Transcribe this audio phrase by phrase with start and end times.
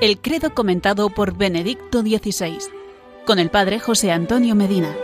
[0.00, 2.56] El credo comentado por Benedicto XVI,
[3.26, 4.96] con el padre José Antonio Medina.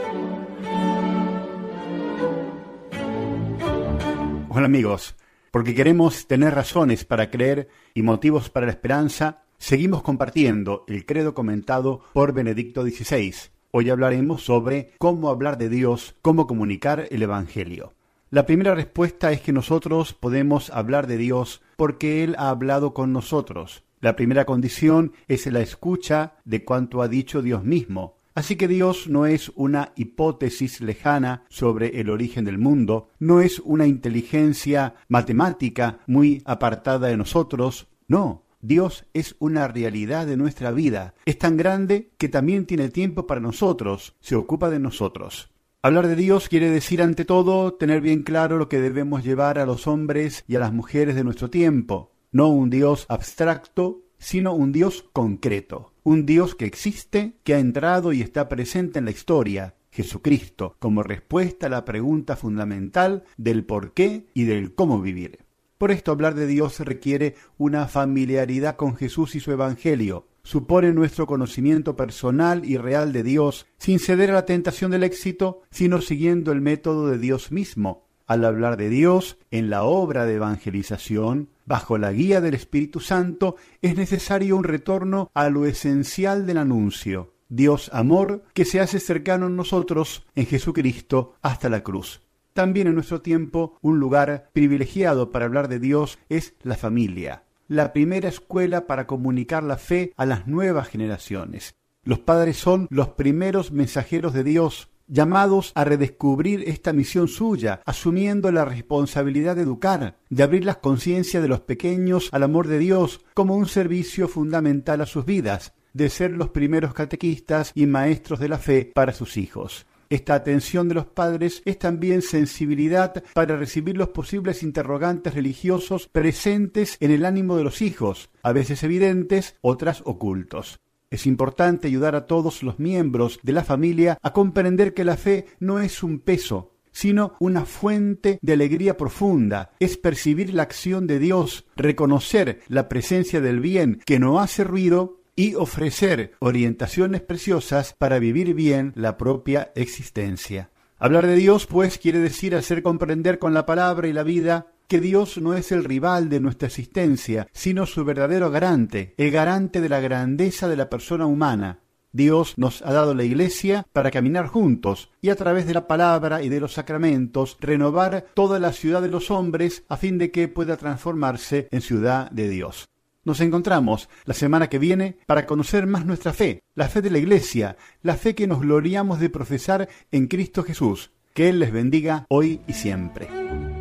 [4.49, 5.15] Hola amigos,
[5.51, 11.35] porque queremos tener razones para creer y motivos para la esperanza, seguimos compartiendo el credo
[11.35, 13.35] comentado por Benedicto XVI.
[13.73, 17.93] Hoy hablaremos sobre cómo hablar de Dios, cómo comunicar el Evangelio.
[18.31, 23.13] La primera respuesta es que nosotros podemos hablar de Dios porque Él ha hablado con
[23.13, 23.83] nosotros.
[24.07, 28.19] La primera condición es la escucha de cuanto ha dicho Dios mismo.
[28.37, 33.59] Así que Dios no es una hipótesis lejana sobre el origen del mundo, no es
[33.59, 41.15] una inteligencia matemática muy apartada de nosotros, no, Dios es una realidad de nuestra vida,
[41.25, 45.51] es tan grande que también tiene tiempo para nosotros, se ocupa de nosotros.
[45.83, 49.67] Hablar de Dios quiere decir ante todo tener bien claro lo que debemos llevar a
[49.67, 54.73] los hombres y a las mujeres de nuestro tiempo no un Dios abstracto, sino un
[54.73, 59.75] Dios concreto, un Dios que existe, que ha entrado y está presente en la historia,
[59.91, 65.47] Jesucristo, como respuesta a la pregunta fundamental del por qué y del cómo vivir.
[65.79, 71.27] Por esto hablar de Dios requiere una familiaridad con Jesús y su Evangelio, supone nuestro
[71.27, 76.53] conocimiento personal y real de Dios, sin ceder a la tentación del éxito, sino siguiendo
[76.53, 81.99] el método de Dios mismo, al hablar de Dios en la obra de evangelización, bajo
[81.99, 87.91] la guía del Espíritu Santo, es necesario un retorno a lo esencial del anuncio, Dios
[87.93, 92.23] amor que se hace cercano en nosotros en Jesucristo hasta la cruz.
[92.53, 97.93] También en nuestro tiempo un lugar privilegiado para hablar de Dios es la familia, la
[97.93, 101.75] primera escuela para comunicar la fe a las nuevas generaciones.
[102.03, 108.51] Los padres son los primeros mensajeros de Dios llamados a redescubrir esta misión suya, asumiendo
[108.53, 113.21] la responsabilidad de educar, de abrir las conciencias de los pequeños al amor de Dios
[113.35, 118.49] como un servicio fundamental a sus vidas, de ser los primeros catequistas y maestros de
[118.49, 119.87] la fe para sus hijos.
[120.09, 126.97] Esta atención de los padres es también sensibilidad para recibir los posibles interrogantes religiosos presentes
[127.01, 130.79] en el ánimo de los hijos, a veces evidentes, otras ocultos.
[131.09, 135.47] Es importante ayudar a todos los miembros de la familia a comprender que la fe
[135.61, 141.21] no es un peso, sino una fuente de alegría profunda, es percibir la acción de
[141.21, 148.19] Dios, reconocer la presencia del bien que no hace ruido y ofrecer orientaciones preciosas para
[148.19, 150.71] vivir bien la propia existencia.
[150.99, 155.01] Hablar de Dios, pues, quiere decir hacer comprender con la palabra y la vida que
[155.01, 159.89] Dios no es el rival de nuestra existencia, sino su verdadero garante, el garante de
[159.89, 161.81] la grandeza de la persona humana.
[162.13, 166.43] Dios nos ha dado la Iglesia para caminar juntos y a través de la palabra
[166.43, 170.49] y de los sacramentos renovar toda la ciudad de los hombres a fin de que
[170.49, 172.89] pueda transformarse en ciudad de Dios.
[173.27, 177.19] Nos encontramos la semana que viene para conocer más nuestra fe, la fe de la
[177.19, 181.11] Iglesia, la fe que nos gloriamos de profesar en Cristo Jesús.
[181.35, 183.76] Que Él les bendiga hoy y siempre.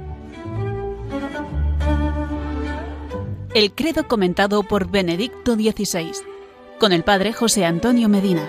[3.55, 6.11] El credo comentado por Benedicto XVI,
[6.77, 8.45] con el padre José Antonio Medina.